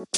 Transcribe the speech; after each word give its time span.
Oke, 0.00 0.12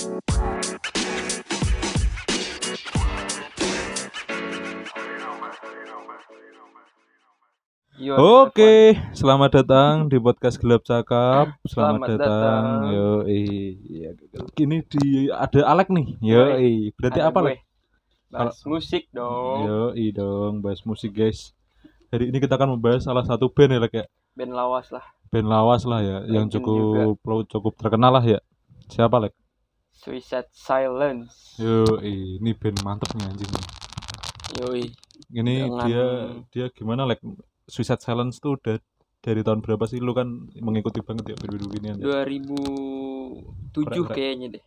selamat 9.10 9.50
datang 9.50 10.06
di 10.06 10.22
podcast 10.22 10.62
Gelap 10.62 10.86
Cakap. 10.86 11.58
Selamat, 11.66 12.06
Selamat 12.06 12.08
datang. 12.14 12.22
datang. 12.22 12.94
Yo, 12.94 13.26
iya. 13.26 14.14
Gini 14.54 14.86
di 14.86 15.26
ada 15.34 15.66
Alek 15.66 15.90
nih. 15.90 16.14
Yo, 16.22 16.46
berarti 16.94 17.18
ada 17.18 17.34
apa 17.34 17.38
gue. 17.42 17.48
Lek? 17.50 17.58
Bahas 18.30 18.62
musik 18.62 19.10
dong. 19.10 19.66
Yo, 19.66 19.98
dong, 20.14 20.62
bahas 20.62 20.86
musik 20.86 21.10
guys. 21.10 21.58
Hari 22.14 22.30
ini 22.30 22.38
kita 22.38 22.54
akan 22.54 22.78
membahas 22.78 23.02
salah 23.02 23.26
satu 23.26 23.50
band 23.50 23.74
ya 23.74 23.82
Lek 23.82 23.94
ya. 23.98 24.06
Band 24.38 24.54
lawas 24.54 24.94
lah. 24.94 25.02
Band 25.34 25.50
lawas 25.50 25.82
lah 25.82 26.06
ya, 26.06 26.22
yang 26.30 26.46
Legend 26.46 26.62
cukup 26.62 27.18
cukup 27.50 27.74
terkenal 27.74 28.14
lah 28.14 28.22
ya. 28.22 28.38
Siapa 28.86 29.18
Lek? 29.18 29.41
Suicide 29.92 30.48
Silence. 30.50 31.60
Yo, 31.60 32.00
ini 32.02 32.56
band 32.56 32.80
mantep 32.82 33.12
nih 33.14 33.28
anjing. 33.28 33.50
Yoi. 34.60 34.84
Ini 35.32 35.54
Dengan- 35.68 35.86
dia 35.88 36.04
dia 36.52 36.66
gimana 36.72 37.06
Lek? 37.08 37.20
Suicide 37.68 38.02
Silence 38.02 38.42
tuh 38.42 38.58
udah 38.58 38.76
dari 39.22 39.40
tahun 39.46 39.62
berapa 39.62 39.86
sih 39.86 40.02
lu 40.02 40.12
kan 40.12 40.50
mengikuti 40.58 40.98
banget 41.00 41.32
ya 41.32 41.36
ginian 41.38 41.96
ya? 42.02 42.26
2007 42.26 43.86
Keren, 43.86 44.10
kayaknya 44.10 44.48
deh. 44.58 44.64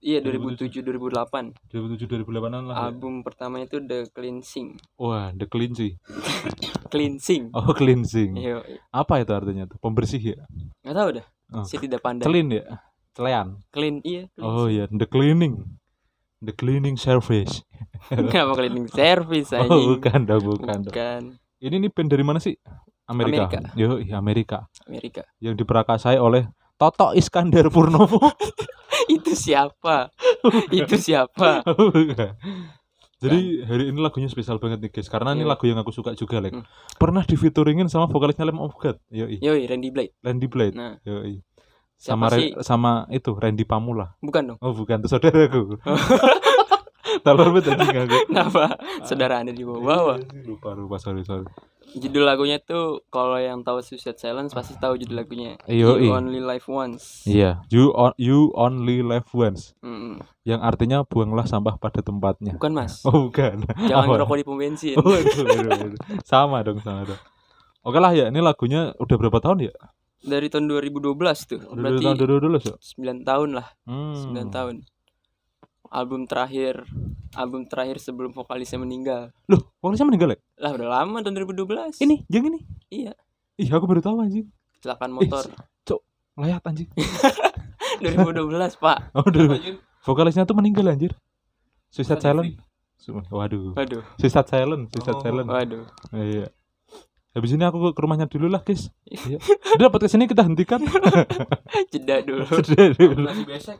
Iya 0.00 0.24
2007 0.24 0.80
2008. 0.80 1.52
2007 1.68 2.24
2008-an 2.24 2.64
lah. 2.64 2.74
ya. 2.80 2.88
Album 2.88 3.20
pertama 3.20 3.60
itu 3.60 3.76
The 3.84 4.08
Cleansing. 4.08 4.80
Wah, 4.96 5.28
The 5.36 5.44
Cleansing. 5.44 6.00
Cleansing. 6.92 7.52
Oh, 7.52 7.70
cleansing. 7.76 8.34
Yo, 8.40 8.64
Apa 8.90 9.20
itu 9.20 9.30
artinya 9.30 9.68
tuh? 9.68 9.76
Pembersih 9.78 10.18
ya? 10.18 10.40
nggak 10.82 10.96
tahu 10.96 11.08
dah. 11.20 11.26
Oh. 11.52 11.64
Saya 11.68 11.84
tidak 11.84 12.00
pandai. 12.00 12.24
Clean 12.24 12.48
ya? 12.48 12.64
Clean. 13.12 13.58
Clean 13.70 13.96
iya. 14.02 14.30
Oh 14.38 14.66
iya, 14.66 14.86
the 14.88 15.04
cleaning. 15.04 15.78
The 16.40 16.56
cleaning 16.56 16.96
service. 16.96 17.60
Kenapa 18.08 18.56
cleaning 18.56 18.88
service 18.88 19.52
Oh, 19.54 19.60
anjing? 19.60 19.86
bukan 19.98 20.20
dong, 20.24 20.42
bukan. 20.46 20.78
Bukan. 20.88 21.22
Ini 21.60 21.76
nih 21.76 21.90
band 21.92 22.08
dari 22.08 22.24
mana 22.24 22.40
sih? 22.40 22.56
Amerika. 23.04 23.50
Amerika. 23.50 23.76
Yo, 23.76 24.00
iya 24.00 24.16
Amerika. 24.16 24.58
Amerika. 24.86 25.22
Yang 25.36 25.60
diperakasai 25.60 26.16
oleh 26.16 26.48
Toto 26.78 27.12
Iskandar 27.12 27.68
Purnomo. 27.68 28.32
Itu 29.10 29.34
siapa? 29.36 30.08
Itu 30.70 30.96
siapa? 30.96 31.60
Oh, 31.68 31.90
bukan. 31.92 32.32
Jadi 33.20 33.60
hari 33.68 33.92
ini 33.92 34.00
lagunya 34.00 34.32
spesial 34.32 34.56
banget 34.56 34.80
nih 34.80 34.88
guys 34.88 35.12
Karena 35.12 35.36
ini 35.36 35.44
Iya. 35.44 35.52
lagu 35.52 35.68
yang 35.68 35.76
aku 35.76 35.92
suka 35.92 36.16
juga 36.16 36.40
like. 36.40 36.56
Hmm. 36.56 36.64
Pernah 36.96 37.20
di 37.28 37.36
featuringin 37.36 37.84
sama 37.84 38.08
vokalisnya 38.08 38.48
Lamb 38.48 38.64
of 38.64 38.72
God 38.80 38.96
Yoi, 39.12 39.36
Yoi, 39.44 39.68
Randy 39.68 39.92
Blade. 39.92 40.16
Randy 40.24 40.48
Blade 40.48 40.72
Nah, 40.72 40.96
Yoi. 41.04 41.44
Siapa 42.00 42.32
Sama, 42.32 42.36
sih? 42.40 42.48
Sama 42.64 42.92
itu 43.12 43.36
Randy 43.36 43.68
Pamula 43.68 44.16
Bukan 44.24 44.56
dong. 44.56 44.58
Oh 44.64 44.72
bukan, 44.72 45.04
itu 45.04 45.08
saudaraku. 45.12 45.76
Banget 47.20 47.64
anjing 47.76 47.96
aku. 48.06 48.16
Kenapa? 48.32 48.64
Saudara 49.04 49.44
Anda 49.44 49.52
di 49.52 49.66
bawah-bawah. 49.66 50.18
Iya, 50.24 50.46
Lupa, 50.46 50.72
lupa, 50.72 50.96
sorry, 50.96 51.26
sorry. 51.26 51.44
Judul 51.90 52.22
lagunya 52.22 52.62
tuh 52.62 53.02
kalau 53.10 53.34
yang 53.34 53.66
tahu 53.66 53.82
Suicide 53.82 54.14
Silence 54.14 54.54
pasti 54.54 54.78
tahu 54.78 54.94
judul 54.94 55.26
lagunya. 55.26 55.58
Iyo, 55.66 55.98
You 55.98 56.06
iya. 56.06 56.10
Only 56.22 56.38
Live 56.38 56.66
Once. 56.70 57.26
Iya, 57.26 57.50
you 57.66 57.90
on, 57.90 58.14
you 58.14 58.54
only 58.54 59.02
live 59.02 59.26
once, 59.34 59.74
Mm-mm. 59.82 60.22
yang 60.46 60.62
artinya 60.62 61.02
buanglah 61.02 61.50
sampah 61.50 61.82
pada 61.82 61.98
tempatnya. 61.98 62.54
Bukan 62.54 62.72
Mas. 62.78 63.02
Oh 63.10 63.26
bukan. 63.26 63.66
Jangan 63.90 64.06
ngerokok 64.06 64.36
di 64.38 64.44
pom 64.46 64.54
bensin. 64.54 64.94
Oh, 65.02 65.10
aduh, 65.10 65.42
aduh, 65.50 65.70
aduh. 65.90 66.00
Sama 66.22 66.62
dong, 66.62 66.78
sama 66.78 67.10
dong. 67.10 67.20
Oke 67.82 67.98
lah 67.98 68.14
ya, 68.14 68.30
ini 68.30 68.38
lagunya 68.38 68.94
udah 69.02 69.16
berapa 69.18 69.42
tahun 69.42 69.66
ya? 69.66 69.74
Dari 70.20 70.46
tahun 70.46 70.68
2012 70.68 71.16
tuh. 71.46 71.60
Berarti 71.66 72.04
tahun 72.04 72.16
2012 72.18 72.68
ya? 72.68 72.76
9 72.76 73.24
tahun 73.24 73.48
lah, 73.56 73.68
Hmm. 73.84 74.14
9 74.30 74.48
tahun. 74.48 74.74
Album 75.90 76.22
terakhir, 76.24 76.86
album 77.34 77.66
terakhir 77.66 77.98
sebelum 77.98 78.30
vokalisnya 78.30 78.78
meninggal. 78.78 79.34
Loh, 79.48 79.74
vokalisnya 79.80 80.06
meninggal 80.06 80.28
ya? 80.32 80.38
Lah 80.60 80.70
udah 80.72 80.88
lama 80.88 81.18
tahun 81.18 81.34
2012. 81.40 81.98
Ini, 81.98 82.22
yang 82.28 82.44
ini? 82.46 82.60
Iya, 82.88 83.12
Ih, 83.56 83.68
aku 83.68 83.84
baru 83.84 83.98
tahu 83.98 84.20
anjing. 84.20 84.46
kecelakaan 84.78 85.10
motor. 85.10 85.44
Layat 86.38 86.62
anjing. 86.64 86.88
2012, 88.00 88.78
Pak. 88.78 89.12
Oh, 89.12 89.24
udah. 89.26 89.60
Vokalisnya 90.00 90.44
tuh 90.44 90.56
meninggal 90.56 90.88
anjir. 90.88 91.12
Suicide 91.90 92.22
Silent. 92.22 92.54
Waduh. 93.28 93.74
Waduh, 93.74 94.04
Suicide 94.16 94.46
Silent, 94.46 94.88
Suicide 94.88 95.20
Silent. 95.20 95.48
waduh. 95.48 95.84
Iya. 96.12 96.48
Habis 97.30 97.54
ini 97.54 97.62
aku 97.62 97.94
ke 97.94 98.00
rumahnya 98.02 98.26
dulu 98.26 98.50
lah, 98.50 98.58
guys. 98.60 98.90
Iya. 99.06 99.38
Udah 99.78 99.86
podcast 99.86 100.18
ini 100.18 100.26
kita 100.26 100.42
hentikan. 100.42 100.82
Jeda 101.94 102.26
dulu. 102.26 102.42
Sudah 102.58 102.90
dulu. 102.90 103.22
Masih 103.22 103.46
besek. 103.46 103.78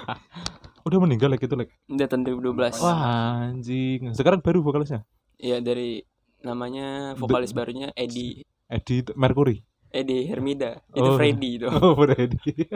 Udah 0.86 0.98
meninggal 1.00 1.32
like 1.32 1.40
itu 1.40 1.56
like. 1.56 1.72
Udah 1.88 2.04
tahun 2.04 2.28
2012. 2.28 2.84
Wah, 2.84 3.00
anjing. 3.48 4.12
Sekarang 4.12 4.44
baru 4.44 4.60
vokalisnya. 4.60 5.08
Iya 5.40 5.64
dari 5.64 6.04
namanya 6.44 7.16
vokalis 7.16 7.56
barunya 7.56 7.92
Eddie 7.96 8.44
itu- 8.68 9.16
Mercury. 9.16 9.64
Eddie 9.88 10.28
Hermida. 10.28 10.84
Itu 10.92 11.10
Oh. 11.12 11.16
Freddy 11.16 11.50
itu. 11.56 11.66
Oh, 11.66 11.96
Eddie. 12.04 12.68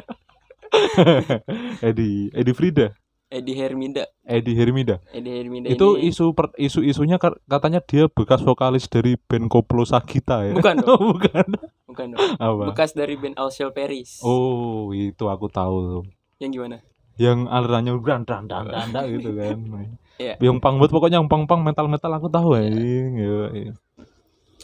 Eddie, 1.81 2.33
Eddie 2.35 2.57
Frida, 2.57 2.91
Eddie 3.35 3.59
Hermida. 3.59 4.07
Eddie 4.23 4.55
Hermida. 4.55 5.03
Eddie 5.11 5.35
Hermida 5.35 5.67
Itu 5.67 5.99
ini 5.99 6.15
isu 6.15 6.31
per, 6.33 6.55
isu-isunya 6.55 7.19
kar- 7.19 7.43
katanya 7.45 7.83
dia 7.83 8.07
bekas 8.07 8.41
vokalis 8.41 8.87
dari 8.87 9.19
band 9.19 9.51
Koplo 9.51 9.83
Sagita 9.83 10.47
ya. 10.47 10.55
Bukan 10.55 10.79
dong. 10.87 11.19
Bukan. 11.19 11.47
bukan 11.85 12.07
dong. 12.15 12.23
Apa? 12.39 12.63
Bekas 12.71 12.95
dari 12.95 13.19
band 13.19 13.35
Alcel 13.35 13.75
Paris. 13.75 14.23
Oh, 14.23 14.95
itu 14.95 15.27
aku 15.27 15.51
tahu 15.51 15.77
tuh. 15.83 16.05
Yang 16.39 16.53
gimana? 16.55 16.79
yang 17.15 17.47
alirannya 17.47 17.95
dan 18.03 18.27
dan 18.27 18.43
dan 18.47 18.91
dan 18.91 19.05
gitu 19.11 19.35
kan. 19.35 19.59
Iya. 20.15 20.39
Yang 20.39 20.63
pang 20.63 20.79
buat 20.79 20.95
pokoknya 20.95 21.19
yang 21.19 21.27
pang 21.27 21.43
pang 21.43 21.59
metal 21.59 21.91
metal 21.91 22.07
aku 22.09 22.31
tahu. 22.31 22.55
Yo, 22.55 23.51
iya. 23.51 23.75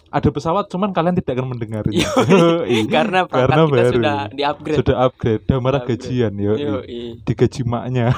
Ada 0.07 0.31
pesawat 0.31 0.67
cuman 0.67 0.91
kalian 0.91 1.15
tidak 1.15 1.39
akan 1.39 1.55
mendengarnya. 1.55 2.07
Iya. 2.71 2.87
Karena 2.87 3.27
perangkat 3.27 3.51
Karena 3.51 3.63
kita 3.63 3.75
baru. 3.75 3.91
sudah 3.91 4.17
di-upgrade. 4.31 4.79
Sudah 4.79 4.97
upgrade, 5.01 5.43
udah 5.43 5.59
marah 5.59 5.83
Upgrade. 5.83 6.03
gajian 6.03 6.33
yo. 6.35 6.53
Iya. 6.55 6.75
Digaji 7.23 7.61
maknya. 7.63 8.15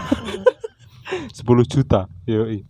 10 1.33 1.45
juta. 1.65 2.07
Yo. 2.29 2.45
iya. 2.47 2.63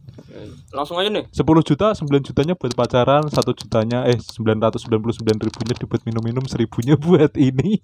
Langsung 0.73 0.97
aja 0.97 1.11
nih. 1.11 1.27
10 1.28 1.45
juta, 1.67 1.93
9 1.93 2.23
jutanya 2.25 2.55
buat 2.56 2.73
pacaran, 2.73 3.27
1 3.28 3.53
jutanya 3.59 4.09
eh 4.09 4.17
999 4.17 5.43
ribunya 5.43 5.75
dibuat 5.77 6.03
minum-minum, 6.06 6.45
seribunya 6.49 6.95
buat 7.05 7.34
ini. 7.37 7.83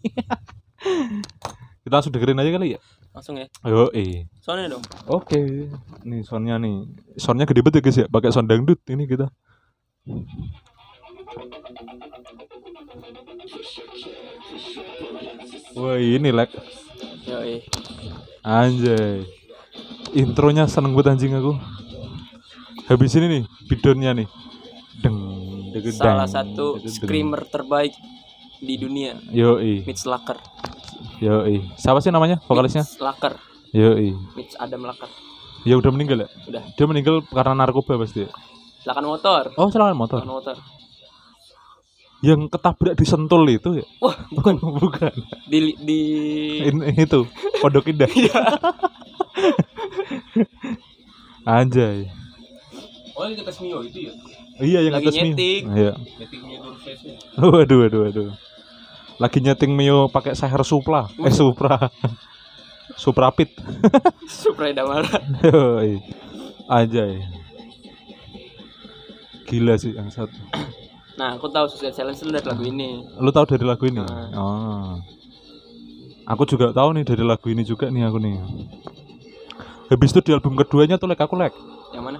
Kita 1.84 1.93
langsung 1.99 2.12
dengerin 2.12 2.41
aja 2.41 2.50
kali 2.53 2.69
ya. 2.77 2.81
Langsung 3.12 3.34
ya. 3.37 3.47
Yo, 3.65 3.89
eh. 3.93 4.28
Soalnya 4.41 4.78
dong. 4.78 4.84
Oke, 5.09 5.72
nih 6.05 6.21
soundnya 6.25 6.61
nih, 6.61 6.87
soundnya 7.19 7.49
gede 7.49 7.60
banget 7.65 7.81
ya 7.81 7.83
guys 7.84 7.99
ya, 8.05 8.06
pakai 8.09 8.31
sound 8.33 8.49
dangdut 8.49 8.81
ini 8.89 9.05
kita. 9.09 9.27
Wah 15.78 15.97
ini 16.00 16.28
lag, 16.34 16.50
Yo, 17.28 17.39
eh. 17.45 17.62
anjay. 18.43 19.38
Intronya 20.18 20.66
seneng 20.66 20.92
banget 20.92 21.14
anjing 21.14 21.32
aku. 21.32 21.54
Habis 22.90 23.14
ini 23.14 23.26
nih, 23.28 23.42
bidonnya 23.68 24.10
nih. 24.16 24.26
Deng, 24.98 25.16
deng, 25.70 25.84
Salah 25.94 26.26
deng, 26.26 26.34
satu 26.34 26.66
deng, 26.76 26.82
deng. 26.82 26.90
screamer 26.90 27.46
terbaik 27.46 27.94
di 28.58 28.74
dunia. 28.74 29.14
Yoi, 29.30 29.86
Mitch 29.86 30.02
Lacker. 30.02 30.38
yoi. 31.22 31.62
Siapa 31.78 32.02
sih 32.02 32.10
namanya 32.10 32.42
vokalisnya? 32.44 32.82
Mitch 32.82 32.98
Lacker. 32.98 33.34
Yoi. 33.70 34.10
Mitch 34.34 34.58
Adam 34.58 34.82
Lacker. 34.82 35.06
Ya 35.62 35.78
udah 35.78 35.90
meninggal 35.90 36.26
ya? 36.26 36.28
Udah. 36.48 36.62
Dia 36.74 36.86
meninggal 36.86 37.22
karena 37.28 37.54
narkoba 37.54 37.94
pasti. 38.00 38.26
ya? 38.26 38.30
Silakan 38.82 39.06
motor. 39.06 39.42
Oh, 39.54 39.68
serangan 39.70 39.94
motor. 39.94 40.18
Silakan 40.18 40.34
motor. 40.34 40.56
Yang 42.18 42.50
ketabrak 42.50 42.94
di 42.98 43.06
Sentul 43.06 43.46
itu 43.46 43.78
ya? 43.78 43.86
Wah, 44.02 44.16
Bukan, 44.34 44.58
bukan. 44.82 45.14
di 45.46 45.78
di 45.78 46.00
Ini 46.66 46.98
itu 46.98 47.22
Pondok 47.62 47.86
Indah. 47.86 48.10
Anjay. 51.48 52.08
Oh, 53.18 53.26
ini 53.26 53.42
tes 53.42 53.58
Mio 53.58 53.82
itu 53.82 53.98
ya. 54.06 54.12
Iya 54.58 54.78
yang 54.86 54.94
Lagi 54.98 55.06
atas 55.10 55.14
Mio. 55.16 55.24
nyeting. 55.34 55.62
Iya. 55.74 55.92
Meetingnya 55.96 56.56
Durfest-nya. 56.62 57.14
Waduh, 57.40 57.76
waduh, 57.82 58.00
waduh. 58.06 58.28
Lagi 59.18 59.38
nyeting 59.42 59.72
Mio 59.74 60.06
pakai 60.06 60.38
seher 60.38 60.62
Supla. 60.62 61.10
Eh 61.18 61.34
Supra. 61.34 61.90
Suprapit. 62.94 63.50
Supra 64.30 64.70
Damara. 64.70 65.18
Yoi. 65.46 65.98
Anjay. 66.70 67.22
Gila 69.48 69.74
sih 69.80 69.96
yang 69.96 70.12
satu. 70.12 70.36
Nah, 71.18 71.34
aku 71.34 71.50
tahu 71.50 71.66
Suicide 71.66 71.96
Silence 71.96 72.22
dari 72.22 72.46
lagu 72.46 72.62
ini. 72.62 73.02
Lu 73.18 73.34
tahu 73.34 73.50
dari 73.50 73.64
lagu 73.66 73.82
ini? 73.90 73.98
Nah. 73.98 74.30
Oh. 74.38 74.94
Aku 76.28 76.46
juga 76.46 76.70
tahu 76.70 76.94
nih 76.94 77.02
dari 77.02 77.24
lagu 77.26 77.48
ini 77.50 77.66
juga 77.66 77.90
nih 77.90 78.06
aku 78.06 78.20
nih. 78.22 78.36
Habis 79.88 80.12
itu 80.12 80.20
di 80.20 80.32
album 80.36 80.52
keduanya 80.56 81.00
tuh 81.00 81.08
lek 81.08 81.20
aku 81.20 81.34
lek. 81.36 81.52
Yang 81.96 82.04
mana? 82.04 82.18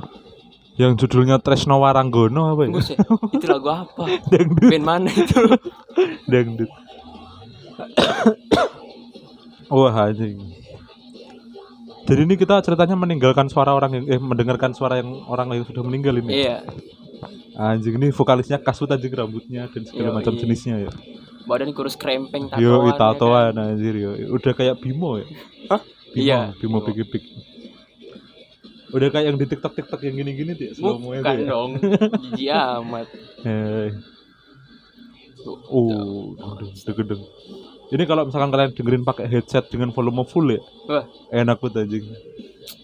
Yang 0.79 0.93
judulnya 1.05 1.37
Tresno 1.43 1.83
Waranggono 1.83 2.55
apa 2.55 2.63
ya? 2.65 2.71
Buset, 2.71 2.97
itu 3.35 3.47
lagu 3.51 3.69
apa? 3.69 4.05
Dangdut. 4.33 4.71
Band 4.71 4.85
mana 4.87 5.11
itu? 5.11 5.41
Dangdut. 6.33 6.71
Wah 9.75 9.95
anjing. 10.09 10.39
Jadi 12.09 12.21
ini 12.25 12.35
kita 12.41 12.65
ceritanya 12.65 12.97
meninggalkan 12.97 13.53
suara 13.53 13.77
orang 13.77 14.01
yang 14.01 14.05
eh 14.09 14.17
mendengarkan 14.17 14.73
suara 14.73 14.97
yang 14.97 15.29
orang 15.29 15.53
yang 15.53 15.69
sudah 15.69 15.85
meninggal 15.85 16.17
ini. 16.17 16.41
Iya. 16.41 16.65
Anjing 17.59 17.99
ini 18.01 18.09
vokalisnya 18.15 18.63
kasut 18.63 18.89
anjing 18.89 19.13
rambutnya 19.13 19.69
dan 19.69 19.83
segala 19.85 20.09
Yo, 20.09 20.17
macam 20.17 20.33
iya. 20.33 20.41
jenisnya 20.41 20.77
ya. 20.89 20.91
Badan 21.45 21.75
kurus 21.77 21.99
krempeng 22.01 22.49
tatoan. 22.49 22.65
Yo, 22.65 22.87
ya 22.87 22.95
kan? 22.95 23.19
tatoan 23.19 23.55
anjir 23.61 23.95
yo. 23.99 24.11
Udah 24.31 24.55
kayak 24.57 24.81
Bimo 24.81 25.21
ya. 25.21 25.27
Hah? 25.69 25.83
Bimo, 26.15 26.23
Iya. 26.23 26.41
Bimo 26.57 26.79
Bimo. 26.81 27.05
Udah 28.89 29.09
kayak 29.09 29.27
yang 29.27 29.37
di 29.37 29.45
TikTok 29.45 29.73
TikTok 29.75 30.01
yang 30.03 30.17
gini-gini 30.17 30.53
tuh 30.53 30.65
ya, 30.65 30.73
slow 30.73 30.97
mo 30.97 31.13
itu 31.13 31.21
Bukan 31.21 31.37
ya. 31.37 31.47
dong. 31.47 31.71
Jijik 32.33 32.51
amat. 32.51 33.07
Eh, 33.43 33.89
Tuh. 35.39 35.57
Oh, 35.67 36.35
aduh, 36.37 36.67
gedeng. 36.73 37.23
Ini 37.89 38.03
kalau 38.05 38.27
misalkan 38.27 38.49
kalian 38.49 38.73
dengerin 38.73 39.01
pakai 39.03 39.25
headset 39.27 39.65
dengan 39.67 39.89
volume 39.91 40.21
full 40.23 40.49
ya, 40.49 40.61
Wah, 40.87 41.05
enak 41.31 41.57
banget 41.59 41.85
anjing. 41.85 42.05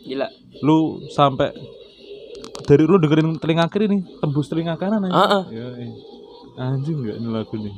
gila. 0.02 0.28
Lu 0.60 0.76
sampai 1.08 1.50
dari 2.62 2.82
lu 2.82 2.96
dengerin 2.96 3.36
telinga 3.36 3.66
kiri 3.66 3.84
nih, 3.86 4.00
tembus 4.16 4.46
telinga 4.46 4.76
kanan 4.76 5.02
anjing. 5.02 5.18
Heeh. 5.18 5.42
Ya. 5.50 5.66
Anjing 6.56 6.96
enggak 6.96 7.16
ini 7.18 7.28
lagu 7.28 7.54
nih. 7.54 7.74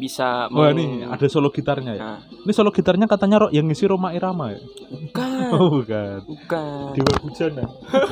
Bisa 0.00 0.48
Wah, 0.48 0.72
meng- 0.72 0.80
ini 0.80 0.84
ada 1.04 1.26
solo 1.28 1.52
gitarnya 1.52 1.92
ya. 1.92 2.00
Nah, 2.00 2.18
Ini 2.40 2.52
solo 2.52 2.72
gitarnya 2.72 3.04
katanya 3.04 3.36
ro- 3.38 3.52
yang 3.52 3.68
ngisi 3.68 3.84
Roma 3.84 4.10
Irama 4.10 4.50
ya. 4.50 4.60
Bukan. 5.50 5.60
Oh, 5.60 5.68
bukan. 5.82 6.18
Bukan. 6.26 6.80
Dewa 6.94 7.14
Bujana. 7.22 7.64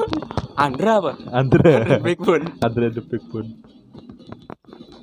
Andra 0.67 0.93
apa? 0.99 1.13
Andra. 1.31 1.75
Backbone. 2.03 2.47
Andra 2.59 2.87
the 2.91 3.03
Backbone. 3.03 3.51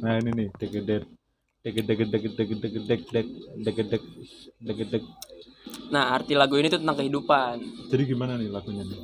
Nah, 0.04 0.20
ini 0.20 0.30
nih, 0.36 0.48
degedek 0.60 1.04
degedek 1.66 1.98
degedek 2.14 2.36
degedek 2.38 2.72
degedek 2.86 3.28
degedek 3.58 4.04
degedek 4.62 5.04
Nah, 5.90 6.14
arti 6.14 6.38
lagu 6.38 6.58
ini 6.62 6.70
tuh 6.70 6.78
tentang 6.78 6.98
kehidupan. 7.02 7.58
Jadi 7.90 8.04
gimana 8.06 8.38
nih 8.38 8.54
lagunya 8.54 8.86
nih? 8.86 9.02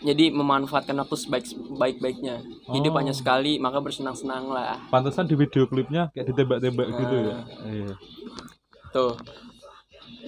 Jadi 0.00 0.32
memanfaatkan 0.32 0.96
waktu 0.96 1.16
sebaik 1.16 1.44
baik-baiknya. 1.76 2.40
Hidup 2.72 2.96
Oh. 2.96 2.98
hanya 3.04 3.12
sekali, 3.12 3.60
maka 3.60 3.84
bersenang-senanglah. 3.84 4.80
Pantesan 4.88 5.28
di 5.28 5.36
video 5.36 5.68
klipnya 5.68 6.08
kayak 6.16 6.32
ditembak-tembak 6.32 6.88
gitu 6.88 7.16
ya. 7.20 7.24
Nah. 7.36 7.44
Iya. 7.68 7.94
Tuh. 8.96 9.12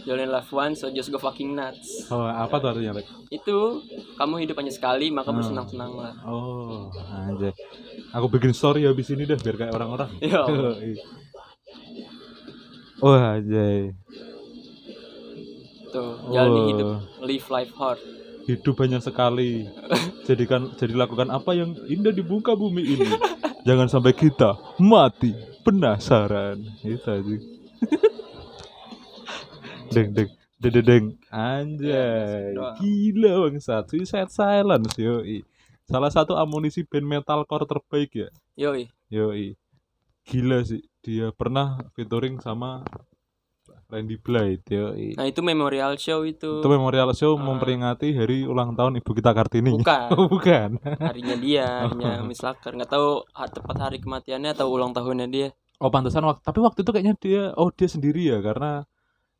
You 0.02 0.12
only 0.12 0.26
live 0.26 0.50
once, 0.50 0.82
so 0.82 0.90
just 0.90 1.08
go 1.08 1.18
fucking 1.18 1.54
nuts. 1.54 2.10
Oh, 2.10 2.22
apa 2.22 2.58
tuh 2.58 2.68
artinya, 2.70 2.98
Lek? 2.98 3.06
Itu 3.28 3.86
kamu 4.16 4.42
hidup 4.42 4.58
hanya 4.58 4.70
sekali, 4.70 5.08
maka 5.08 5.30
Hmm. 5.30 5.38
bersenang-senanglah. 5.38 6.18
Oh, 6.22 6.90
anjay. 7.12 7.54
Aku 8.10 8.26
bikin 8.26 8.50
story 8.50 8.82
habis 8.82 9.06
ini 9.08 9.22
dah 9.22 9.36
biar 9.36 9.56
kayak 9.56 9.72
orang-orang. 9.72 10.10
Ya. 10.22 10.42
oh, 13.00 13.14
anjay. 13.14 13.94
Tuh, 15.88 16.12
jalani 16.28 16.56
Oh. 16.56 16.66
hidup, 16.66 16.88
live 17.20 17.46
life 17.48 17.72
hard. 17.74 18.00
Hidup 18.42 18.74
hanya 18.80 18.98
sekali. 18.98 19.70
Jadikan 20.26 20.74
jadi 20.74 20.94
lakukan 20.96 21.28
apa 21.28 21.52
yang 21.52 21.78
indah 21.84 22.10
di 22.10 22.22
muka 22.22 22.54
bumi 22.54 22.82
ini. 22.82 23.06
Jangan 23.62 23.86
sampai 23.86 24.10
kita 24.10 24.58
mati 24.78 25.30
penasaran. 25.62 26.58
Itu 26.82 27.06
aja. 27.06 27.36
Deng 29.92 30.08
deng 30.12 30.30
deng 30.58 30.72
deng, 30.72 30.84
deng. 30.86 31.04
Anjay. 31.28 32.54
Gila 32.78 33.32
bangsat. 33.46 33.84
Suicide 33.90 34.30
Silence 34.30 34.94
yoi. 34.96 35.42
Salah 35.84 36.08
satu 36.08 36.38
amunisi 36.38 36.86
band 36.86 37.04
metalcore 37.04 37.66
terbaik 37.66 38.10
ya. 38.14 38.28
Yoi. 38.56 38.86
Yoi. 39.10 39.58
Gila 40.22 40.62
sih. 40.62 40.80
Dia 41.02 41.34
pernah 41.34 41.82
featuring 41.98 42.38
sama 42.38 42.86
Randy 43.90 44.16
Blythe 44.16 44.70
yoi. 44.72 45.08
Nah, 45.18 45.26
itu 45.28 45.42
memorial 45.44 45.98
show 46.00 46.24
itu. 46.24 46.62
Itu 46.62 46.68
memorial 46.70 47.12
show 47.12 47.36
Ah. 47.36 47.42
memperingati 47.42 48.14
hari 48.16 48.48
ulang 48.48 48.72
tahun 48.72 49.02
ibu 49.02 49.10
kita 49.12 49.34
Kartini. 49.36 49.74
Bukan. 49.76 50.08
Oh, 50.16 50.30
bukan. 50.30 50.80
Harinya 50.80 51.36
dia, 51.36 51.66
harinya 51.84 52.22
Miss 52.28 52.40
Laker. 52.40 52.72
Nggak 52.72 52.88
tahu 52.88 53.26
tepat 53.52 53.76
hari 53.82 53.98
kematiannya 54.00 54.56
atau 54.56 54.70
ulang 54.72 54.96
tahunnya 54.96 55.26
dia. 55.28 55.48
Oh, 55.82 55.90
pantesan 55.90 56.22
waktu 56.22 56.40
tapi 56.40 56.62
waktu 56.62 56.86
itu 56.86 56.90
kayaknya 56.94 57.14
dia 57.18 57.42
oh 57.58 57.68
dia 57.74 57.90
sendiri 57.90 58.22
ya 58.22 58.38
karena 58.38 58.86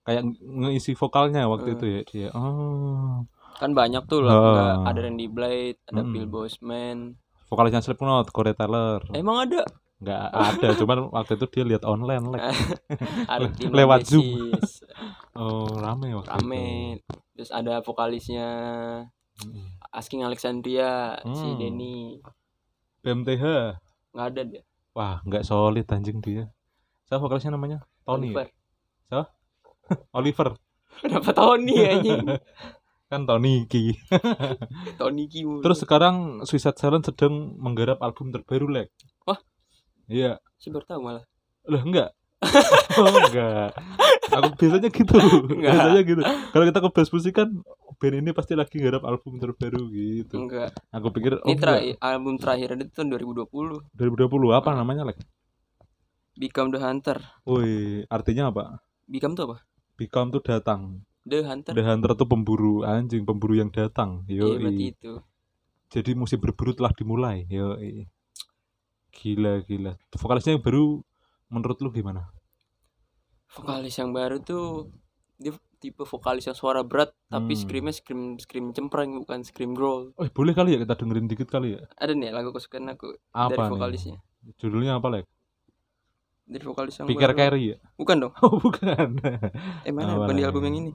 kayak 0.03 0.23
ngeisi 0.41 0.93
vokalnya 0.93 1.47
waktu 1.47 1.69
Hmm. 1.69 1.77
itu 1.77 1.85
ya 1.87 2.01
dia. 2.05 2.29
Oh. 2.33 3.23
Kan 3.55 3.71
banyak 3.73 4.03
tuh 4.05 4.21
lah. 4.21 4.33
Ah. 4.33 4.43
nggak- 4.43 4.81
Ada 4.85 4.99
Randy 5.01 5.27
Blade, 5.27 5.79
ada 5.85 6.01
Mm. 6.01 6.11
Bill 6.11 6.27
Bosman. 6.27 6.99
Vokalisnya 7.47 7.81
Slipknot, 7.81 8.29
Corey 8.29 8.53
Taylor. 8.53 9.05
Emang 9.13 9.39
ada? 9.41 9.63
Nggak 9.99 10.23
ada, 10.29 10.69
cuman 10.75 10.99
waktu 11.11 11.33
itu 11.37 11.47
dia 11.49 11.65
lihat 11.65 11.85
online 11.85 12.25
like. 12.27 12.43
Lewat 13.71 14.03
Zoom. 14.05 14.51
Oh, 15.33 15.71
rame 15.73 16.11
waktu 16.13 16.33
Rame. 16.33 16.67
Terus 17.33 17.51
ada 17.51 17.79
vokalisnya 17.79 18.49
itu. 19.37 19.49
Mm. 19.49 19.69
Asking 19.91 20.23
Alexandria, 20.23 20.91
si 21.23 21.47
Hmm. 21.47 21.57
Denny. 21.57 22.19
BMTH. 23.01 23.45
Nggak 24.11 24.27
ada 24.29 24.43
dia. 24.43 24.63
Wah, 24.93 25.21
nggak 25.23 25.43
solid 25.43 25.87
anjing 25.87 26.19
dia. 26.19 26.51
Saya 27.05 27.19
vokalisnya 27.19 27.51
namanya 27.51 27.85
Tony. 28.03 28.33
ya? 28.33 28.43
Oliver. 28.43 28.49
Oliver. 30.19 30.55
Kenapa 31.03 31.31
Tony 31.35 31.77
anjing? 31.83 32.23
Kan 33.13 33.29
Tony 33.29 33.69
Ki. 33.69 33.93
Tony 35.01 35.29
Kimu. 35.29 35.61
Terus 35.61 35.85
sekarang 35.85 36.41
Suicide 36.49 36.81
Silence 36.81 37.13
sedang 37.13 37.61
menggarap 37.61 38.01
album 38.01 38.33
terbaru, 38.33 38.73
Lek. 38.73 38.89
Wah. 39.29 39.37
Iya. 40.09 40.41
saya 40.57 40.71
baru 40.73 40.87
tahu 40.89 41.01
malah. 41.05 41.25
Lah 41.69 41.83
enggak. 41.85 42.11
oh, 42.97 43.07
enggak. 43.13 43.77
Aku 44.33 44.49
biasanya 44.57 44.89
gitu. 44.89 45.21
Enggak. 45.45 45.73
Biasanya 45.77 46.01
gitu. 46.09 46.23
Kalau 46.25 46.65
kita 46.65 46.79
ke 46.81 46.89
Bas 46.89 47.11
Musik 47.13 47.35
kan 47.37 47.49
band 48.01 48.17
ini 48.19 48.31
pasti 48.33 48.57
lagi 48.57 48.81
garap 48.81 49.05
album 49.05 49.37
terbaru 49.37 49.93
gitu. 49.93 50.49
Enggak. 50.49 50.73
Aku 50.89 51.13
pikir 51.13 51.37
oh 51.37 51.45
Ini 51.45 51.53
enggak. 51.53 51.61
terakhir 51.61 51.95
album 52.01 52.35
terakhir 52.41 52.69
itu 52.81 52.93
tahun 52.97 53.09
2020. 53.13 53.93
2020 53.93 54.57
apa 54.57 54.71
namanya, 54.73 55.05
Lek? 55.05 55.21
Become 56.33 56.73
the 56.73 56.81
Hunter. 56.81 57.21
Woi, 57.45 58.09
artinya 58.09 58.49
apa? 58.49 58.81
Become 59.05 59.37
tuh 59.37 59.45
apa? 59.53 59.57
Become 60.03 60.35
tuh 60.35 60.43
datang. 60.43 61.07
The 61.23 61.47
Hunter. 61.47 61.71
The 61.71 61.83
Hunter 61.87 62.19
tuh 62.19 62.27
pemburu 62.27 62.83
anjing, 62.83 63.23
pemburu 63.23 63.55
yang 63.55 63.71
datang. 63.71 64.27
Iya 64.27 64.43
Yo. 64.43 64.59
berarti 64.59 64.85
itu. 64.91 65.13
Jadi 65.89 66.11
musim 66.13 66.43
berburu 66.43 66.75
telah 66.75 66.91
dimulai. 66.91 67.47
Yo. 67.47 67.79
Gila, 69.13 69.63
gila. 69.63 69.95
Vokalisnya 70.11 70.59
yang 70.59 70.65
baru 70.65 70.99
menurut 71.47 71.79
lu 71.79 71.93
gimana? 71.93 72.33
Vokalis 73.53 73.95
yang 73.95 74.11
baru 74.11 74.41
tuh 74.41 74.89
dia 75.37 75.53
tipe 75.77 76.01
vokalis 76.03 76.49
yang 76.49 76.57
suara 76.57 76.81
berat 76.81 77.13
tapi 77.29 77.53
Hmm. 77.53 77.61
screamnya 77.61 77.93
scream 77.93 78.23
scream 78.39 78.73
cempreng 78.73 79.13
bukan 79.21 79.45
scream 79.45 79.77
growl. 79.77 80.17
Oh, 80.17 80.25
boleh 80.25 80.57
kali 80.57 80.75
ya 80.75 80.79
kita 80.81 80.97
dengerin 80.97 81.29
dikit 81.29 81.47
kali 81.47 81.77
ya. 81.77 81.85
Ada 82.01 82.17
nih 82.17 82.33
lagu 82.33 82.51
kesukaan 82.51 82.89
aku 82.89 83.13
Apa 83.31 83.53
dari 83.53 83.61
nih? 83.61 83.71
vokalisnya. 83.71 84.17
Judulnya 84.57 84.97
apa, 84.97 85.07
Lek? 85.13 85.27
Dari 86.43 86.65
vokalis 86.67 86.99
yang 86.99 87.07
Pikir 87.09 87.31
baru. 87.33 87.39
Carry 87.39 87.63
ya? 87.73 87.77
Bukan 87.97 88.17
dong. 88.19 88.33
Oh, 88.43 88.59
bukan. 88.59 89.19
Eh 89.87 89.93
mana 89.95 90.19
bukan 90.19 90.35
di 90.35 90.43
nih? 90.43 90.49
album 90.51 90.63
yang 90.67 90.77
ini. 90.83 90.93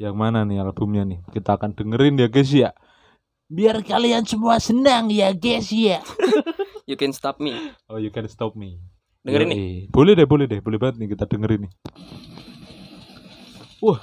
Yang 0.00 0.16
mana 0.16 0.48
nih 0.48 0.56
albumnya 0.64 1.02
nih? 1.04 1.20
Kita 1.28 1.60
akan 1.60 1.76
dengerin 1.76 2.16
ya, 2.16 2.28
guys 2.32 2.50
ya. 2.50 2.70
Biar 3.52 3.84
kalian 3.84 4.24
semua 4.24 4.56
senang 4.56 5.12
ya, 5.12 5.36
guys 5.36 5.68
ya. 5.68 6.00
You 6.90 6.96
Can 6.98 7.12
Stop 7.14 7.38
Me. 7.38 7.54
Oh, 7.86 8.02
you 8.02 8.10
can 8.10 8.26
stop 8.26 8.58
me. 8.58 8.82
Dengerin 9.22 9.46
nih. 9.52 9.58
Yoi. 9.60 9.74
Boleh 9.94 10.18
deh, 10.18 10.26
boleh 10.26 10.50
deh. 10.50 10.58
Boleh 10.58 10.78
banget 10.80 10.98
nih 10.98 11.08
kita 11.14 11.28
dengerin 11.28 11.68
nih. 11.68 11.72
Wah. 13.78 14.00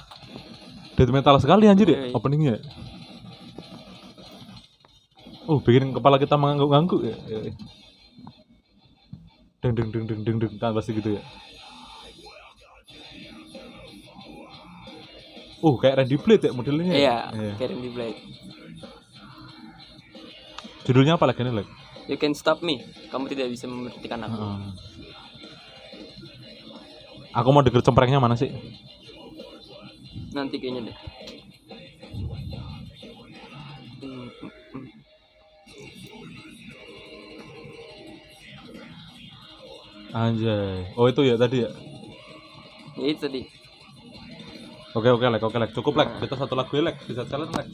Death 0.96 1.12
metal 1.12 1.36
sekali 1.36 1.68
anjir 1.68 1.86
ya 1.86 2.10
openingnya. 2.10 2.58
Oh, 5.46 5.60
bikin 5.60 5.92
kepala 5.92 6.16
kita 6.16 6.40
mengangguk-angguk 6.40 7.02
ya. 7.04 7.16
Yoi. 7.28 7.52
Deng 9.58 9.74
deng 9.74 9.90
deng 9.90 10.04
deng 10.06 10.20
deng 10.22 10.38
deng 10.38 10.52
kan 10.58 10.70
pasti 10.70 10.94
gitu 10.94 11.18
ya. 11.18 11.22
Oh, 15.58 15.74
kayak 15.74 15.98
Randy 15.98 16.14
Blade 16.14 16.46
ya 16.46 16.52
modelnya. 16.54 16.94
ya? 16.94 16.98
Iya, 17.34 17.58
Karen 17.58 17.82
di 17.82 17.90
Blade. 17.90 18.20
Judulnya 20.86 21.18
apa 21.18 21.26
lagi 21.26 21.42
nih, 21.42 21.50
Lek? 21.50 21.68
You 22.06 22.16
Can 22.16 22.32
Stop 22.32 22.62
Me. 22.62 22.78
Kamu 23.10 23.26
tidak 23.26 23.50
bisa 23.50 23.66
memberhentikan 23.66 24.22
aku. 24.22 24.38
Heeh. 24.38 24.70
Aku 27.34 27.48
mau 27.50 27.60
denger 27.66 27.82
cemprengnya 27.82 28.22
mana 28.22 28.38
sih? 28.38 28.54
Nanti 30.32 30.62
kayaknya 30.62 30.94
deh. 30.94 30.96
Anjay. 40.18 40.98
Oh, 40.98 41.06
itu 41.06 41.22
ya 41.22 41.38
tadi 41.38 41.62
ya. 41.62 41.70
Ya 42.98 43.06
itu 43.06 43.22
tadi. 43.22 43.42
Oke 44.90 45.08
oke 45.08 45.22
lek 45.24 45.38
oke 45.38 45.54
lek 45.54 45.70
cukup 45.70 45.94
lek 45.94 46.10
Nah. 46.10 46.18
kita 46.18 46.34
satu 46.34 46.58
lagu 46.58 46.74
ya, 46.74 46.82
lek 46.82 46.96
bisa 47.06 47.22
challenge 47.22 47.54
lek. 47.54 47.68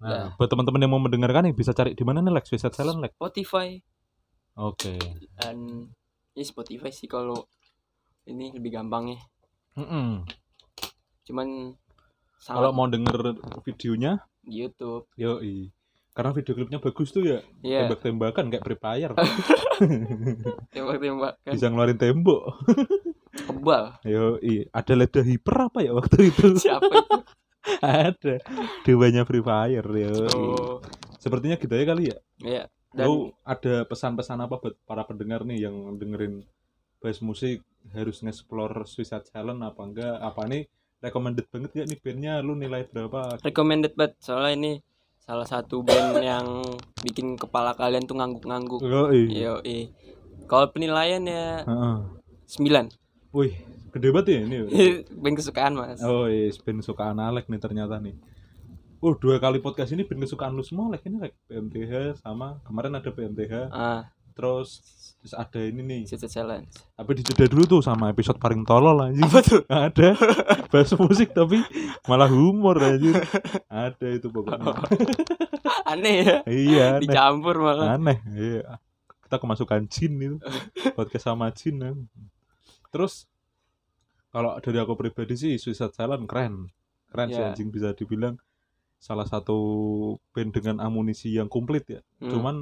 Nah, 0.00 0.08
Nah. 0.08 0.28
buat 0.34 0.48
teman-teman 0.48 0.80
yang 0.80 0.92
mau 0.96 1.02
mendengarkan 1.02 1.44
nih 1.44 1.52
bisa 1.52 1.76
cari 1.76 1.92
di 1.92 2.00
mana 2.00 2.24
nih 2.24 2.32
lek 2.32 2.46
bisa 2.46 2.72
challenge 2.72 3.04
lek. 3.04 3.12
Spotify 3.12 3.76
Oke. 4.56 4.96
dan 5.36 5.56
ya 6.32 6.40
Spotify 6.40 6.88
sih 6.88 7.04
kalau 7.04 7.44
ini 8.24 8.48
lebih 8.50 8.72
gampang 8.72 9.12
ya. 9.12 9.20
Cuman 11.22 11.76
Kalau 12.40 12.72
mau 12.72 12.88
denger 12.88 13.36
videonya, 13.60 14.24
di 14.40 14.64
YouTube. 14.64 15.04
yoi. 15.14 15.68
Karena 16.20 16.36
video 16.36 16.52
klipnya 16.52 16.78
bagus 16.78 17.08
tuh 17.08 17.24
ya. 17.24 17.40
Iya, 17.64 17.88
Tembak-tembakan 17.88 18.44
kayak 18.52 18.60
Free 18.60 18.76
Fire. 18.76 19.12
tembak-tembakan 20.76 21.52
Bisa 21.56 21.66
ngeluarin 21.72 21.96
tembok. 21.96 22.60
kebal. 23.30 23.84
Yoi. 24.04 24.68
Ada 24.68 24.92
leda 24.92 25.22
hiper 25.24 25.56
apa 25.70 25.80
ya 25.80 25.96
waktu 25.96 26.28
itu? 26.28 26.52
Siapa 26.60 26.84
itu? 26.84 27.16
Ada. 27.80 28.34
Dewanya 28.84 29.22
Free 29.24 29.40
Fire. 29.40 29.88
Yoi. 29.88 30.28
Oh, 30.36 30.84
Sepertinya 31.16 31.56
gitu 31.56 31.72
ya 31.72 31.84
kali 31.84 32.04
ya. 32.12 32.18
iya. 32.40 32.64
Dan 32.90 33.30
ada 33.46 33.86
pesan-pesan 33.86 34.42
apa 34.42 34.58
buat 34.58 34.74
para 34.82 35.06
pendengar 35.06 35.46
nih 35.46 35.70
yang 35.70 35.94
dengerin 35.94 36.42
bass 36.98 37.22
musik 37.22 37.62
harus 37.94 38.18
nge-explore 38.20 38.82
Suicide 38.84 39.24
Challenge 39.24 39.62
apa 39.62 39.80
enggak? 39.80 40.16
Apa 40.18 40.44
nih 40.44 40.66
recommended 41.00 41.46
banget 41.48 41.70
ya 41.72 41.84
nih 41.86 41.96
bandnya 41.96 42.32
lu 42.44 42.52
nilai 42.52 42.84
berapa? 42.84 43.40
recommended 43.40 43.96
banget 43.96 44.20
soalnya 44.20 44.52
ini 44.52 44.72
salah 45.30 45.46
satu 45.46 45.86
band 45.86 46.18
yang 46.26 46.58
bikin 47.06 47.38
kepala 47.38 47.70
kalian 47.78 48.02
tuh 48.02 48.18
ngangguk-ngangguk. 48.18 48.82
Yoi. 48.82 49.30
Yo, 49.30 49.62
Kalau 50.50 50.66
penilaian 50.74 51.22
ya 51.22 51.62
Heeh. 51.62 51.96
9. 52.50 52.90
Wih, 53.30 53.54
gede 53.94 54.10
banget 54.10 54.26
ya 54.34 54.38
ini. 54.42 54.56
band 55.22 55.38
kesukaan, 55.38 55.78
Mas. 55.78 56.02
Oh 56.02 56.26
iya, 56.26 56.50
band 56.66 56.82
kesukaan 56.82 57.22
Alek 57.22 57.46
nih 57.46 57.62
ternyata 57.62 58.02
nih. 58.02 58.18
Oh 58.98 59.14
dua 59.14 59.38
kali 59.38 59.62
podcast 59.62 59.94
ini 59.94 60.02
band 60.02 60.26
kesukaan 60.26 60.58
lu 60.58 60.66
semua 60.66 60.90
Alek 60.90 61.06
ini 61.06 61.22
Alek 61.22 61.38
PMTH 61.46 62.18
sama 62.18 62.58
kemarin 62.66 62.98
ada 62.98 63.06
PMTH 63.06 63.70
Ah, 63.70 64.10
terus 64.32 64.80
terus 65.16 65.32
ada 65.32 65.60
ini 65.60 65.80
nih 65.80 66.00
Cita 66.06 66.24
Challenge. 66.24 66.64
tapi 66.90 67.10
dijeda 67.14 67.44
dulu 67.44 67.64
tuh 67.68 67.80
sama 67.80 68.08
episode 68.08 68.36
paling 68.36 68.62
tolol 68.62 68.96
anjing 69.02 69.20
Apa 69.22 69.40
tuh? 69.40 69.60
ada 69.66 70.16
bahas 70.72 70.90
musik 70.94 71.30
tapi 71.30 71.60
malah 72.04 72.26
humor 72.26 72.78
anjing 72.78 73.14
ada 73.66 74.06
itu 74.08 74.26
pokoknya 74.26 74.72
Aneh 75.84 76.14
ya. 76.18 76.36
iya 76.46 76.84
aneh 76.94 77.04
Dicampur 77.04 77.56
malah. 77.58 77.94
aneh 77.94 78.18
iya 78.30 78.80
kita 79.22 79.36
kemasukan 79.36 79.86
jin 79.86 80.12
itu 80.16 80.36
podcast 80.92 81.26
sama 81.26 81.50
jin 81.50 81.76
ya. 81.78 81.90
terus 82.88 83.28
kalau 84.28 84.56
dari 84.58 84.78
aku 84.78 84.94
pribadi 84.94 85.34
sih 85.34 85.52
Suicide 85.54 85.92
Silent 85.92 86.24
keren 86.24 86.70
keren 87.08 87.28
sih 87.28 87.36
Iya. 87.36 87.52
anjing 87.52 87.68
bisa 87.68 87.92
dibilang 87.92 88.38
salah 88.96 89.24
satu 89.24 89.56
band 90.30 90.50
dengan 90.52 90.76
amunisi 90.78 91.32
yang 91.32 91.46
komplit 91.46 91.84
ya 91.88 92.00
Hmm, 92.16 92.30
cuman 92.30 92.56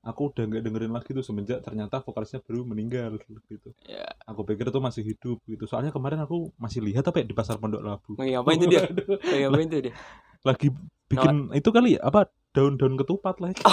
aku 0.00 0.32
udah 0.32 0.42
nggak 0.42 0.62
dengerin 0.62 0.90
lagi 0.90 1.10
tuh 1.10 1.20
semenjak 1.20 1.60
ternyata 1.60 2.00
vokalisnya 2.00 2.40
baru 2.40 2.64
meninggal 2.64 3.20
gitu 3.46 3.68
ya. 3.84 4.08
aku 4.24 4.44
pikir 4.44 4.66
itu 4.66 4.80
masih 4.80 5.02
hidup 5.04 5.38
gitu 5.44 5.64
soalnya 5.64 5.90
kemarin 5.90 6.20
aku 6.20 6.48
masih 6.56 6.80
lihat 6.80 7.04
apa 7.04 7.20
ya 7.20 7.26
di 7.26 7.36
pasar 7.36 7.60
Pondok 7.60 7.80
Labu 7.80 8.16
ngapain 8.16 8.56
tuh 8.56 8.66
dia? 8.66 8.80
Waduh, 8.82 9.06
Mau 9.20 9.38
ngapain 9.52 9.68
tuh 9.68 9.80
dia? 9.82 9.94
lagi 10.48 10.68
bikin 11.04 11.52
itu 11.52 11.68
kali 11.68 11.88
ya 11.94 12.00
apa 12.02 12.32
daun-daun 12.50 12.96
ketupat 12.96 13.38
lagi 13.38 13.60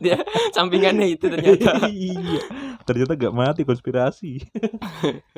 Dia 0.00 0.16
sampingannya 0.50 1.06
itu 1.10 1.26
ternyata 1.26 1.86
iya 1.90 2.42
ternyata 2.82 3.14
gak 3.14 3.34
mati 3.34 3.62
konspirasi 3.62 4.38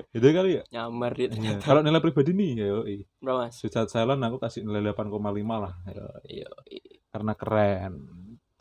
itu 0.08 0.26
kali 0.26 0.60
ya 0.60 0.62
nyamar 0.70 1.12
dia 1.12 1.26
Iya. 1.26 1.32
ternyata. 1.32 1.62
kalau 1.64 1.80
nilai 1.80 2.00
pribadi 2.00 2.30
nih 2.32 2.50
ya 2.56 2.66
yoi. 2.70 2.98
Berapa? 3.18 3.48
Suicide 3.48 3.88
Silent 3.88 4.20
aku 4.20 4.36
kasih 4.36 4.62
nilai 4.62 4.84
8,5 4.86 5.16
lah 5.56 5.72
Iya. 6.24 6.48
karena 7.08 7.32
keren 7.34 7.92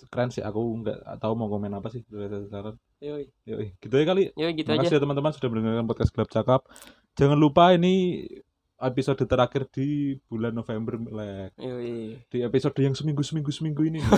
keren 0.10 0.32
sih 0.34 0.42
aku 0.42 0.82
nggak 0.82 1.22
tahu 1.22 1.34
mau 1.38 1.52
komen 1.52 1.74
apa 1.78 1.92
sih 1.94 2.02
Silent 2.08 2.80
Yoi. 3.02 3.26
yoi 3.46 3.68
gitu 3.82 3.94
ya 3.98 4.06
kali 4.06 4.24
Yoi 4.34 4.52
gitu 4.58 4.70
Terima 4.72 4.86
aja. 4.86 4.96
ya 4.96 5.02
teman-teman 5.02 5.32
sudah 5.34 5.50
mendengarkan 5.50 5.86
podcast 5.90 6.12
Gelap 6.14 6.30
Cakap. 6.30 6.62
Jangan 7.20 7.38
lupa 7.38 7.76
ini 7.76 8.26
episode 8.82 9.22
terakhir 9.30 9.70
di 9.70 10.18
bulan 10.26 10.58
November 10.58 10.98
Lek. 10.98 11.54
Yoi. 11.62 12.18
Di 12.30 12.42
episode 12.42 12.78
yang 12.82 12.98
seminggu 12.98 13.22
seminggu 13.22 13.54
seminggu 13.54 13.82
ini. 13.86 14.02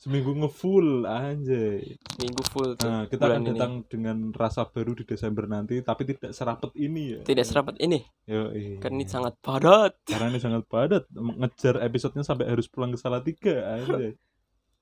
Seminggu 0.00 0.32
ngefull 0.32 1.04
anjay. 1.04 1.84
Minggu 2.16 2.40
full 2.48 2.72
tuh. 2.72 2.88
Nah, 2.88 3.04
kita 3.04 3.20
akan 3.28 3.44
ini. 3.44 3.48
datang 3.52 3.72
dengan 3.84 4.32
rasa 4.32 4.64
baru 4.64 4.96
di 4.96 5.04
Desember 5.04 5.44
nanti 5.44 5.76
tapi 5.84 6.08
tidak 6.08 6.32
serapet 6.32 6.72
ini 6.72 7.02
ya. 7.12 7.20
Tidak 7.20 7.44
serapat 7.44 7.76
ini. 7.84 8.00
Yoi. 8.24 8.80
Kan 8.80 8.96
ini 8.96 9.04
sangat 9.04 9.36
padat. 9.44 10.00
Karena 10.08 10.32
ini 10.32 10.40
sangat 10.40 10.64
padat 10.64 11.04
ngejar 11.12 11.84
episodenya 11.84 12.24
sampai 12.24 12.48
harus 12.48 12.64
pulang 12.72 12.96
ke 12.96 12.98
Salatiga 12.98 13.76
anjay. 13.76 14.16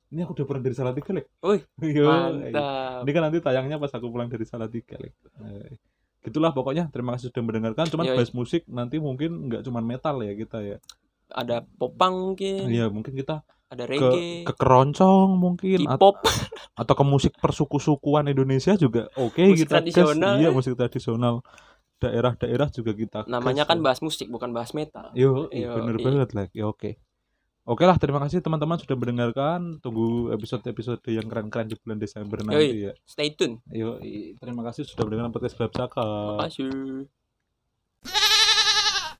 Ini 0.08 0.24
aku 0.24 0.32
udah 0.32 0.44
pulang 0.44 0.62
dari 0.62 0.72
Salatiga, 0.72 1.10
Lek. 1.12 1.26
Wih, 1.40 1.62
Yoi. 1.78 2.04
Mantap. 2.48 3.04
Ini 3.04 3.10
kan 3.10 3.22
nanti 3.22 3.38
tayangnya 3.38 3.76
pas 3.76 3.90
aku 3.90 4.08
pulang 4.08 4.26
dari 4.26 4.42
Salatiga. 4.42 4.96
Lek. 4.96 5.12
Eh, 5.38 5.76
Gitulah 6.20 6.50
pokoknya. 6.50 6.88
Terima 6.88 7.12
kasih 7.12 7.28
sudah 7.28 7.42
mendengarkan. 7.42 7.86
Cuman 7.86 8.04
Yoi. 8.06 8.16
bahas 8.16 8.32
musik 8.32 8.64
nanti 8.66 8.96
mungkin 8.98 9.46
nggak 9.46 9.62
cuman 9.62 9.84
metal 9.84 10.16
ya 10.18 10.32
kita 10.32 10.58
ya. 10.60 10.76
Ada 11.28 11.60
popang 11.76 12.32
mungkin, 12.32 12.66
Iya 12.66 12.88
mungkin 12.88 13.12
kita 13.12 13.44
ada 13.68 13.84
ke 13.84 13.92
reggae, 13.92 14.28
ke 14.42 14.52
keroncong 14.54 15.36
mungkin 15.36 15.84
at- 15.84 16.00
K-pop. 16.00 16.24
atau 16.80 16.94
ke 16.94 17.04
musik 17.04 17.32
persuku-sukuan 17.36 18.24
Indonesia 18.26 18.72
juga 18.74 19.12
oke 19.12 19.36
Musik 19.44 19.66
kita 19.66 19.84
gas. 19.84 19.92
tradisional, 19.92 20.40
Iya 20.40 20.48
ya. 20.48 20.50
musik 20.50 20.72
tradisional 20.72 21.44
daerah-daerah 21.96 22.70
juga 22.70 22.92
kita 22.92 23.18
Namanya 23.26 23.66
gas. 23.66 23.68
kan 23.68 23.78
bahas 23.82 24.00
musik 24.00 24.24
bukan 24.26 24.54
bahas 24.54 24.72
metal. 24.72 25.12
Yo, 25.12 25.50
Yo, 25.50 25.74
bener 25.74 25.96
i. 25.96 26.02
banget 26.02 26.28
like. 26.32 26.52
Ya 26.52 26.64
oke. 26.64 26.96
Oke 27.68 27.84
lah, 27.84 28.00
terima 28.00 28.16
kasih 28.24 28.40
teman-teman 28.40 28.80
sudah 28.80 28.96
mendengarkan. 28.96 29.76
Tunggu 29.84 30.32
episode-episode 30.32 31.04
yang 31.12 31.28
keren-keren 31.28 31.68
di 31.68 31.76
bulan 31.76 32.00
Desember 32.00 32.40
nanti 32.40 32.88
ya. 32.88 32.96
Stay 33.04 33.36
tune. 33.36 33.60
Yo, 33.68 34.00
terima 34.40 34.64
kasih 34.64 34.88
sudah 34.88 35.04
mendengarkan 35.04 35.36
podcast 35.36 35.52
Gelap 35.60 35.72
Cakap. 35.76 36.48
Makasih. 36.48 37.12